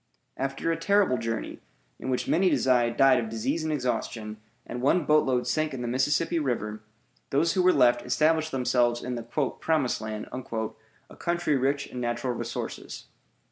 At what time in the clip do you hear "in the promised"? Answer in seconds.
9.03-10.01